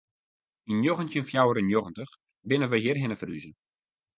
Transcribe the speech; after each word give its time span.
Yn 0.69 0.77
njoggentjin 0.83 1.27
fjouwer 1.27 1.57
en 1.61 1.67
njoggentich 1.69 2.13
binne 2.47 2.67
we 2.71 2.77
hjirhinne 2.83 3.17
ferhûze. 3.19 3.51